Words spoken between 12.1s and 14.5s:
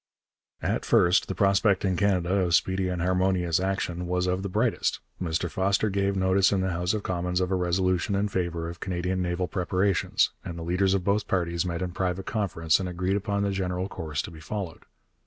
conference and agreed upon the general course to be